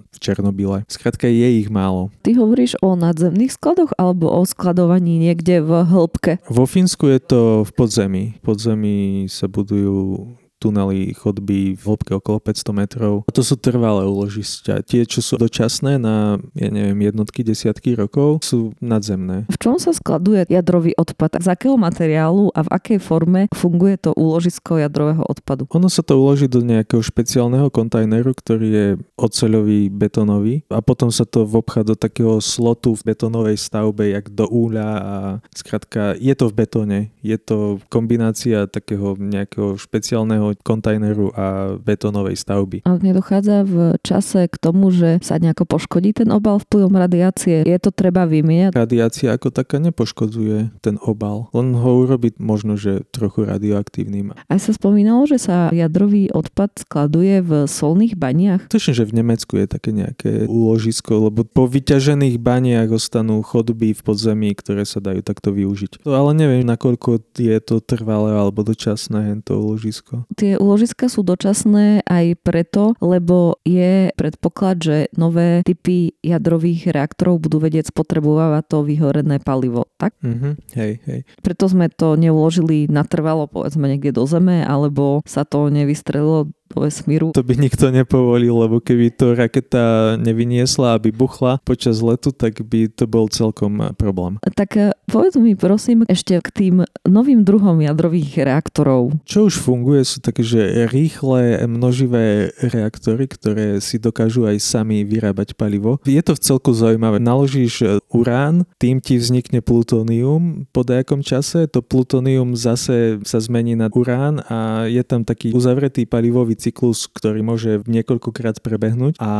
[0.00, 0.88] v Černobyle.
[0.88, 2.08] Skrátka je ich málo.
[2.24, 6.40] Ty hovoríš o nadzemných skladoch alebo o skladovaní niekde v hĺbke?
[6.48, 8.24] Vo Fínsku je to v podzemí.
[8.40, 13.26] V podzemí sa budujú tunely, chodby v hĺbke okolo 500 metrov.
[13.26, 14.86] A to sú trvalé úložišťa.
[14.86, 19.50] Tie, čo sú dočasné na, ja neviem, jednotky, desiatky rokov, sú nadzemné.
[19.50, 21.42] V čom sa skladuje jadrový odpad?
[21.42, 25.66] Z akého materiálu a v akej forme funguje to úložisko jadrového odpadu?
[25.74, 28.86] Ono sa to uloží do nejakého špeciálneho kontajneru, ktorý je
[29.18, 34.44] oceľový, betonový a potom sa to vobchá do takého slotu v betonovej stavbe, jak do
[34.46, 35.16] úľa a
[35.56, 36.98] skratka je to v betóne.
[37.24, 41.46] Je to kombinácia takého nejakého špeciálneho kontajneru a
[41.80, 42.84] betónovej stavby.
[42.84, 47.64] A nedochádza v čase k tomu, že sa nejako poškodí ten obal vplyvom radiácie?
[47.64, 48.76] Je to treba vymieňať?
[48.76, 51.48] Radiácia ako taká nepoškodzuje ten obal.
[51.56, 54.36] Len ho urobiť možno, že trochu radioaktívnym.
[54.36, 58.68] Aj sa spomínalo, že sa jadrový odpad skladuje v solných baniach?
[58.68, 64.00] Tuším, že v Nemecku je také nejaké úložisko, lebo po vyťažených baniach ostanú chodby v
[64.02, 66.04] podzemí, ktoré sa dajú takto využiť.
[66.04, 72.02] To ale neviem, nakoľko je to trvalé alebo dočasné to úložisko tie úložiska sú dočasné
[72.02, 79.38] aj preto, lebo je predpoklad, že nové typy jadrových reaktorov budú vedieť spotrebovať to vyhorené
[79.38, 80.18] palivo, tak?
[80.18, 80.52] Mm-hmm.
[80.74, 81.20] Hej, hej.
[81.38, 86.50] Preto sme to neuložili natrvalo, povedzme niekde do zeme, alebo sa to nevystrelilo
[86.80, 87.36] vesmíru.
[87.36, 92.88] To by nikto nepovolil, lebo keby to raketa nevyniesla a vybuchla počas letu, tak by
[92.88, 94.38] to bol celkom problém.
[94.56, 99.12] Tak eh, povedz mi prosím ešte k tým novým druhom jadrových reaktorov.
[99.28, 105.58] Čo už funguje sú také, že rýchle množivé reaktory, ktoré si dokážu aj sami vyrábať
[105.58, 105.98] palivo.
[106.06, 107.18] Je to v celku zaujímavé.
[107.18, 110.68] Naložíš eh, urán, tým ti vznikne plutónium.
[110.70, 116.04] Po nejakom čase to plutónium zase sa zmení na urán a je tam taký uzavretý
[116.04, 119.32] palivový cyklus, ktorý môže niekoľkokrát prebehnúť a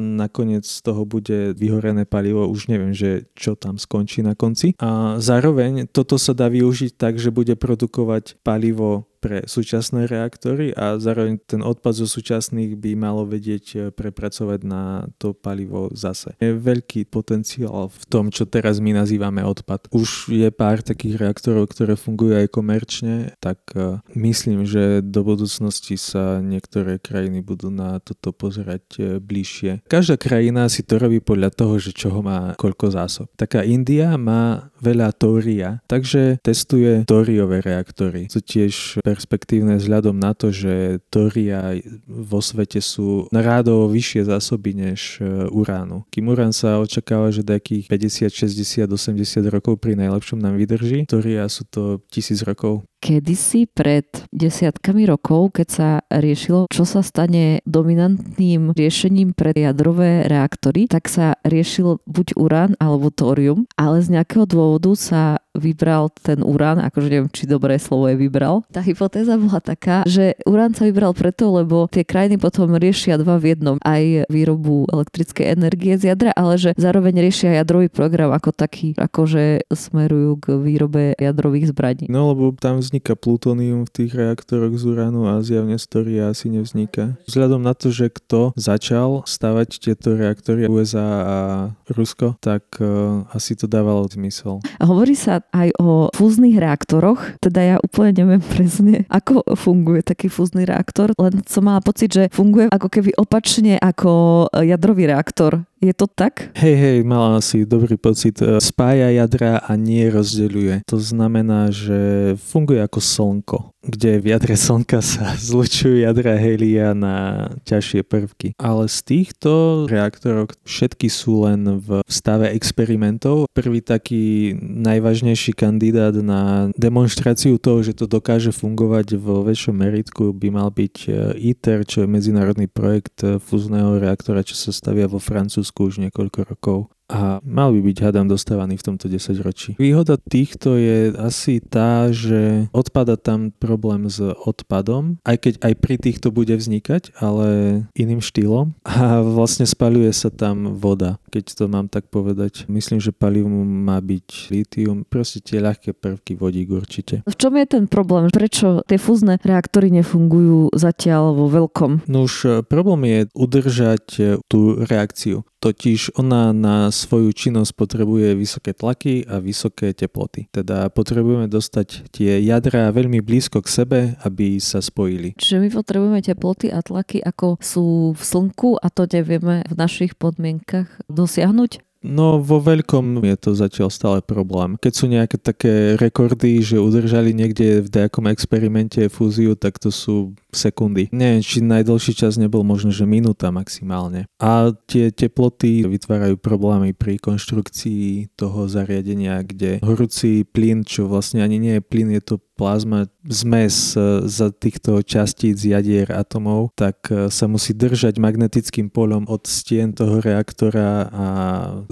[0.00, 4.72] nakoniec z toho bude vyhorené palivo, už neviem, že čo tam skončí na konci.
[4.80, 11.02] A zároveň toto sa dá využiť tak, že bude produkovať palivo pre súčasné reaktory a
[11.02, 16.38] zároveň ten odpad zo súčasných by malo vedieť e, prepracovať na to palivo zase.
[16.38, 19.90] Je veľký potenciál v tom, čo teraz my nazývame odpad.
[19.90, 25.98] Už je pár takých reaktorov, ktoré fungujú aj komerčne, tak e, myslím, že do budúcnosti
[25.98, 29.90] sa niektoré krajiny budú na toto pozerať e, bližšie.
[29.90, 33.26] Každá krajina si to robí podľa toho, že čoho má koľko zásob.
[33.34, 38.30] Taká India má veľa tória, takže testuje tóriové reaktory.
[38.30, 45.24] Sú tiež perspektívne vzhľadom na to, že toria vo svete sú rádovo vyššie zásoby než
[45.24, 46.04] e, uránu.
[46.12, 51.48] Kým urán sa očakáva, že takých 50, 60, 80 rokov pri najlepšom nám vydrží, toria
[51.48, 58.74] sú to tisíc rokov kedysi pred desiatkami rokov, keď sa riešilo, čo sa stane dominantným
[58.74, 64.90] riešením pre jadrové reaktory, tak sa riešil buď urán alebo tórium, ale z nejakého dôvodu
[64.98, 68.60] sa vybral ten urán, akože neviem, či dobré slovo je vybral.
[68.68, 73.40] Tá hypotéza bola taká, že urán sa vybral preto, lebo tie krajiny potom riešia dva
[73.40, 73.76] v jednom.
[73.80, 79.64] Aj výrobu elektrickej energie z jadra, ale že zároveň riešia jadrový program ako taký, akože
[79.72, 82.12] smerujú k výrobe jadrových zbraní.
[82.12, 86.34] No lebo tam vznik nevzniká plutónium v tých reaktoroch z uránu a zjavne z toria
[86.34, 87.14] asi nevzniká.
[87.30, 91.38] Vzhľadom na to, že kto začal stavať tieto reaktory USA a
[91.86, 94.58] Rusko, tak uh, asi to dávalo zmysel.
[94.82, 100.64] Hovorí sa aj o fúznych reaktoroch, teda ja úplne neviem presne, ako funguje taký fúzny
[100.66, 106.06] reaktor, len som mala pocit, že funguje ako keby opačne ako jadrový reaktor je to
[106.08, 106.50] tak?
[106.56, 108.40] Hej, hej, mala si dobrý pocit.
[108.40, 110.88] E, spája jadra a nie rozdeľuje.
[110.88, 117.46] To znamená, že funguje ako slnko kde v jadre Slnka sa zlučujú jadra helia na
[117.64, 118.58] ťažšie prvky.
[118.58, 123.46] Ale z týchto reaktorov všetky sú len v stave experimentov.
[123.54, 130.48] Prvý taký najvážnejší kandidát na demonstráciu toho, že to dokáže fungovať vo väčšom meritku by
[130.50, 131.10] mal byť e,
[131.54, 136.78] ITER, čo je medzinárodný projekt fúzneho reaktora, čo sa stavia vo Francúzsku už niekoľko rokov.
[137.06, 139.70] a mal by byť, hádam, dostávaný v tomto 10 ročí.
[139.78, 145.96] Výhoda týchto je asi tá, že odpada tam problém s odpadom, aj keď aj pri
[146.02, 147.46] týchto bude vznikať, ale
[147.94, 148.74] iným štýlom.
[148.96, 152.66] A vlastne spaľuje sa tam voda, keď to mám tak povedať.
[152.66, 157.22] Myslím, že palivom má byť litium, proste tie ľahké prvky vodík určite.
[157.22, 158.34] V čom je ten problém?
[158.34, 162.10] Prečo tie fúzne reaktory nefungujú zatiaľ vo veľkom?
[162.10, 164.04] No už problém je udržať
[164.50, 165.46] tú reakciu.
[165.56, 170.52] Totiž ona na svoju činnosť potrebuje vysoké tlaky a vysoké teploty.
[170.52, 175.32] Teda potrebujeme dostať tie jadra veľmi blízko k sebe, aby sa spojili.
[175.40, 180.12] Čiže my potrebujeme teploty a tlaky, ako sú v slnku a to nevieme v našich
[180.14, 181.86] podmienkach dosiahnuť?
[182.06, 184.78] No vo veľkom je to zatiaľ stále problém.
[184.78, 190.38] Keď sú nejaké také rekordy, že udržali niekde v nejakom experimente fúziu, tak to sú
[190.54, 191.10] sekundy.
[191.10, 194.30] Neviem, či najdlhší čas nebol možno, že minúta maximálne.
[194.38, 201.58] A tie teploty vytvárajú problémy pri konštrukcii toho zariadenia, kde horúci plyn, čo vlastne ani
[201.58, 207.28] nie je plyn, je to plazma zmes e, za týchto častíc jadier atomov, tak e,
[207.28, 211.26] sa musí držať magnetickým polom od stien toho reaktora a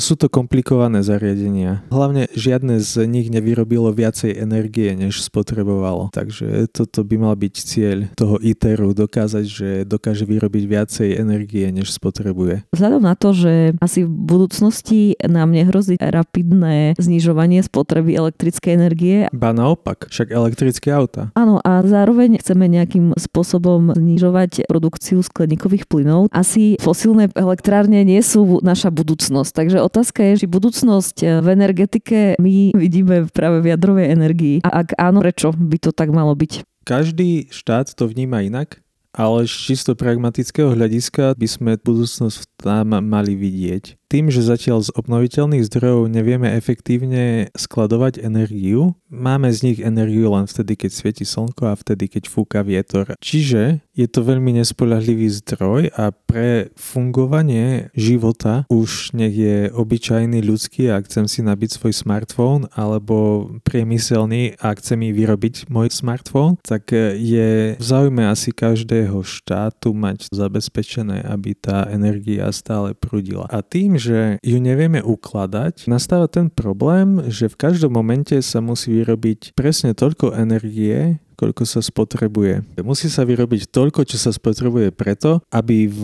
[0.00, 1.84] sú to komplikované zariadenia.
[1.92, 6.08] Hlavne žiadne z nich nevyrobilo viacej energie, než spotrebovalo.
[6.14, 11.92] Takže toto by mal byť cieľ toho ITERu, dokázať, že dokáže vyrobiť viacej energie, než
[11.92, 12.64] spotrebuje.
[12.72, 19.16] Vzhľadom na to, že asi v budúcnosti nám nehrozí rapidné znižovanie spotreby elektrickej energie.
[19.34, 21.34] Ba naopak, však elektrické auta.
[21.34, 26.30] Áno, a zároveň chceme nejakým spôsobom znižovať produkciu skleníkových plynov.
[26.30, 32.72] Asi fosílne elektrárne nie sú naša budúcnosť, takže otázka je, či budúcnosť v energetike my
[32.78, 34.56] vidíme práve v jadrovej energii.
[34.62, 36.62] A ak áno, prečo by to tak malo byť?
[36.86, 38.78] Každý štát to vníma inak
[39.14, 44.03] ale z čisto pragmatického hľadiska by sme budúcnosť tam mali vidieť.
[44.12, 50.44] Tým, že zatiaľ z obnoviteľných zdrojov nevieme efektívne skladovať energiu, máme z nich energiu len
[50.44, 53.16] vtedy, keď svieti slnko a vtedy, keď fúka vietor.
[53.18, 60.92] Čiže je to veľmi nespoľahlivý zdroj a pre fungovanie života už nech je obyčajný ľudský
[60.92, 66.90] a chcem si nabiť svoj smartfón alebo priemyselný a chcem mi vyrobiť môj smartfón, tak
[67.16, 73.46] je v záujme asi každého štátu mať zabezpečené, aby tá energia stále prudila.
[73.46, 78.90] A tým, že ju nevieme ukladať, nastáva ten problém, že v každom momente sa musí
[78.90, 82.62] vyrobiť presne toľko energie, koľko sa spotrebuje.
[82.82, 86.02] Musí sa vyrobiť toľko, čo sa spotrebuje preto, aby v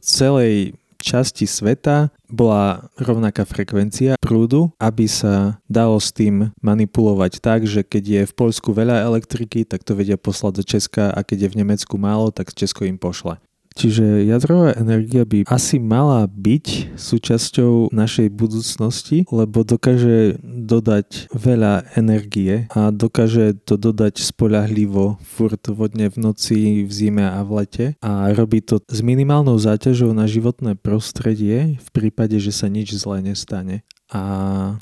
[0.00, 7.82] celej časti sveta bola rovnaká frekvencia prúdu, aby sa dalo s tým manipulovať tak, že
[7.82, 11.50] keď je v Poľsku veľa elektriky, tak to vedia poslať do Česka a keď je
[11.56, 13.40] v Nemecku málo, tak Česko im pošle.
[13.70, 22.66] Čiže jadrová energia by asi mala byť súčasťou našej budúcnosti, lebo dokáže dodať veľa energie
[22.74, 27.86] a dokáže to dodať spolahlivo furt vodne v noci, v zime a v lete.
[28.02, 33.22] A robí to s minimálnou záťažou na životné prostredie v prípade, že sa nič zlé
[33.22, 34.22] nestane a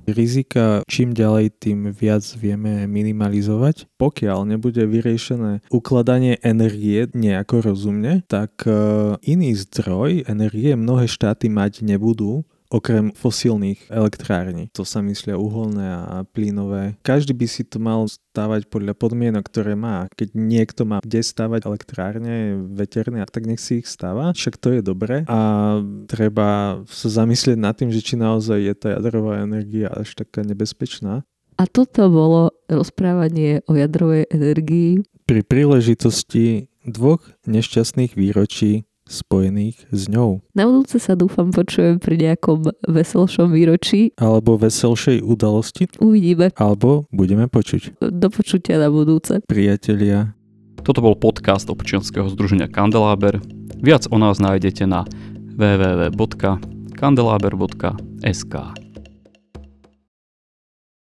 [0.09, 3.85] rizika čím ďalej tým viac vieme minimalizovať.
[4.01, 8.72] Pokiaľ nebude vyriešené ukladanie energie nejako rozumne, tak e,
[9.29, 14.68] iný zdroj energie mnohé štáty mať nebudú okrem fosílnych elektrární.
[14.76, 17.00] To sa myslia uholné a plynové.
[17.00, 20.08] Každý by si to mal stávať podľa podmienok, ktoré má.
[20.12, 24.36] Keď niekto má kde stávať elektrárne veterné, tak nech si ich stáva.
[24.36, 25.38] Však to je dobre a
[26.06, 31.24] treba sa zamyslieť nad tým, že či naozaj je tá jadrová energia až taká nebezpečná.
[31.58, 35.02] A toto bolo rozprávanie o jadrovej energii.
[35.26, 40.44] Pri príležitosti dvoch nešťastných výročí spojených s ňou.
[40.52, 44.12] Na budúce sa dúfam počujem pri nejakom veselšom výročí.
[44.20, 45.88] Alebo veselšej udalosti.
[45.98, 46.52] Uvidíme.
[46.54, 47.96] Alebo budeme počuť.
[48.04, 49.40] Do počutia na budúce.
[49.48, 50.36] Priatelia.
[50.84, 53.42] Toto bol podcast občianskeho združenia Kandeláber.
[53.82, 55.02] Viac o nás nájdete na
[55.59, 58.54] www.kandelaber.sk.